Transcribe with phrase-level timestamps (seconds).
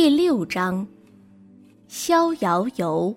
[0.00, 0.86] 第六章：
[1.88, 3.12] 逍遥游。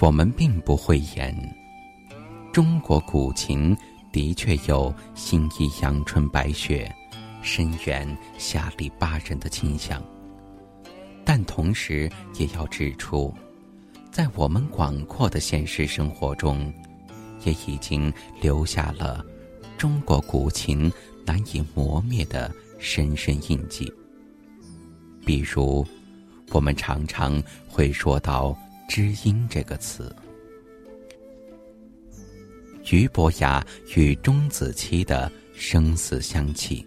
[0.00, 1.36] 我们并不讳言，
[2.54, 3.76] 中国古琴
[4.10, 6.90] 的确有新意阳春白雪、
[7.42, 10.02] 深远下里巴人的倾向，
[11.22, 13.32] 但同时也要指出，
[14.10, 16.72] 在我们广阔的现实生活中，
[17.44, 19.22] 也已经留下了
[19.76, 20.90] 中国古琴
[21.26, 23.92] 难以磨灭的深深印记。
[25.26, 25.86] 比如，
[26.52, 28.56] 我们常常会说到。
[28.90, 30.12] 知音这个词，
[32.82, 36.84] 俞伯牙与钟子期的生死相契，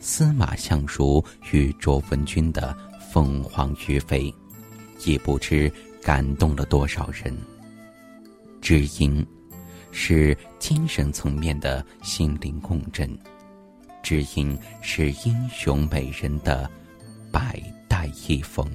[0.00, 2.76] 司马相如与卓文君的
[3.12, 4.34] 凤凰于飞，
[5.06, 5.72] 亦不知
[6.02, 7.32] 感动了多少人。
[8.60, 9.24] 知音
[9.92, 13.08] 是精神层面的心灵共振，
[14.02, 16.68] 知音是英雄美人的
[17.30, 18.68] 百代一逢。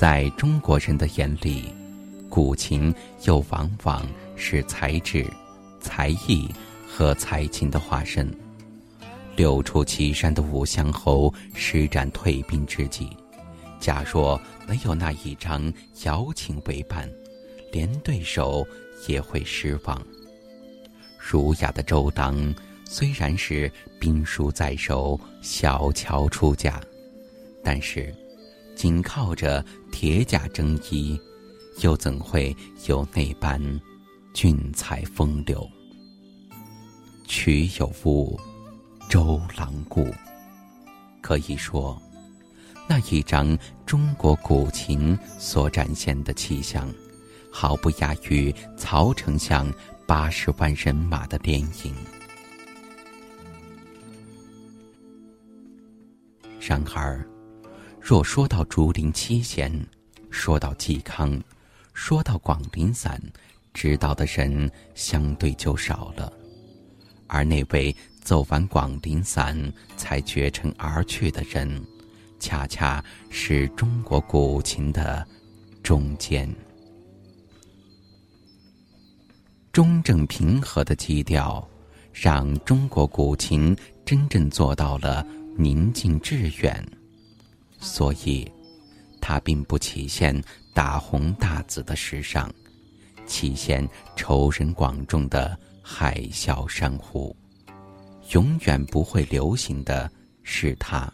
[0.00, 1.74] 在中国人的眼里，
[2.30, 2.90] 古琴
[3.24, 5.26] 又往往是才智、
[5.78, 6.48] 才艺
[6.88, 8.26] 和才情的化身。
[9.36, 13.10] 六出祁山的武乡侯施展退兵之计，
[13.78, 15.70] 假若没有那一张
[16.04, 17.06] 瑶琴为伴，
[17.70, 18.66] 连对手
[19.06, 20.02] 也会失望。
[21.18, 22.54] 儒雅的周当
[22.86, 26.80] 虽然是兵书在手，小乔出嫁，
[27.62, 28.14] 但是。
[28.80, 31.20] 紧靠着铁甲征衣，
[31.82, 33.60] 又怎会有那般
[34.32, 35.68] 俊才风流？
[37.26, 38.40] 曲有误，
[39.10, 40.08] 周郎顾。
[41.20, 42.00] 可以说，
[42.88, 43.54] 那一张
[43.84, 46.90] 中国古琴所展现的气象，
[47.52, 49.70] 毫不亚于曹丞相
[50.06, 51.94] 八十万人马的连营。
[56.58, 57.22] 然而。
[58.00, 59.86] 若说到竹林七贤，
[60.30, 61.40] 说到嵇康，
[61.92, 63.20] 说到广陵散，
[63.72, 66.32] 知道的人相对就少了。
[67.28, 71.80] 而那位走完广陵散才绝尘而去的人，
[72.40, 75.24] 恰恰是中国古琴的
[75.82, 76.52] 中间。
[79.70, 81.68] 中正平和的基调，
[82.12, 85.24] 让中国古琴真正做到了
[85.56, 86.84] 宁静致远。
[87.80, 88.50] 所以，
[89.20, 90.38] 它并不体现
[90.74, 92.48] 大红大紫的时尚，
[93.26, 97.34] 体现仇人广众的海啸山呼。
[98.32, 100.10] 永远不会流行的
[100.42, 101.12] 是它，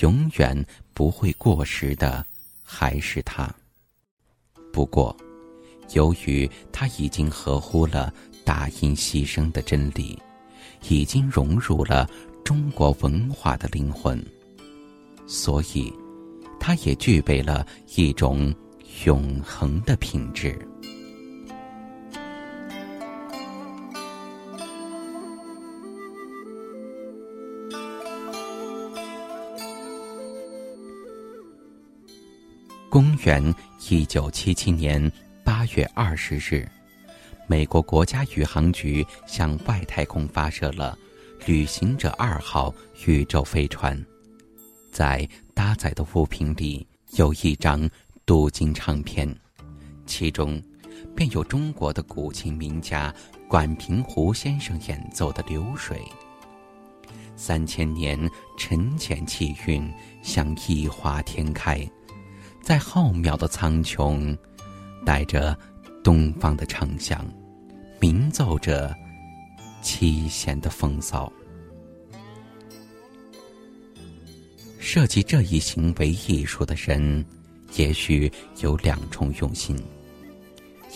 [0.00, 0.64] 永远
[0.94, 2.24] 不会过时的
[2.62, 3.52] 还是它。
[4.72, 5.16] 不过，
[5.94, 8.12] 由于它已经合乎了
[8.44, 10.16] 大音牺牲的真理，
[10.88, 12.08] 已经融入了
[12.44, 14.24] 中国文化的灵魂。
[15.30, 15.92] 所以，
[16.58, 17.64] 它也具备了
[17.94, 18.52] 一种
[19.04, 20.58] 永恒的品质。
[32.90, 33.54] 公元
[33.90, 35.12] 一九七七年
[35.44, 36.66] 八月二十日，
[37.46, 40.98] 美国国家宇航局向外太空发射了
[41.46, 42.74] “旅行者二号”
[43.06, 44.02] 宇宙飞船。
[44.98, 47.88] 在搭载的物品里有一张
[48.26, 49.32] 镀金唱片，
[50.06, 50.60] 其中
[51.14, 53.14] 便有中国的古琴名家
[53.48, 55.98] 管平湖先生演奏的《流水》。
[57.36, 58.18] 三千年
[58.58, 59.88] 沉潜气韵，
[60.20, 61.88] 像一花天开，
[62.60, 64.36] 在浩渺的苍穹，
[65.06, 65.56] 带着
[66.02, 67.24] 东方的畅响，
[68.00, 68.92] 鸣奏着
[69.80, 71.32] 七弦的风骚。
[74.90, 77.22] 设计这一行为艺术的人，
[77.76, 78.32] 也许
[78.62, 79.78] 有两重用心：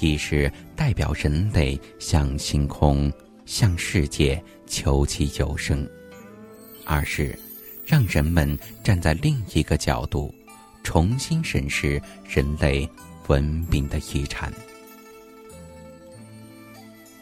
[0.00, 3.12] 一是代表人类向星空、
[3.44, 5.86] 向世界求其有声；
[6.86, 7.38] 二是
[7.86, 10.34] 让人们站在另一个角度，
[10.82, 12.88] 重新审视人类
[13.28, 14.50] 文明的遗产。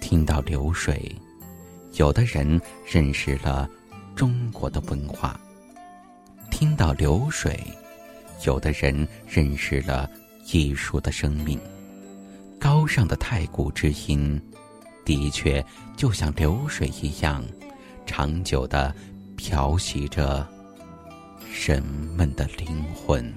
[0.01, 1.11] 听到流水，
[1.95, 3.69] 有的人认识了
[4.15, 5.35] 中国的文化；
[6.61, 7.59] 听到流水，
[8.45, 10.07] 有的人认识了
[10.53, 11.59] 艺术的生命。
[12.59, 14.39] 高尚的太古之音，
[15.03, 15.65] 的确
[15.97, 17.43] 就像流水一样，
[18.05, 18.95] 长久的
[19.39, 20.47] 漂洗着
[21.67, 23.35] 人们的灵魂。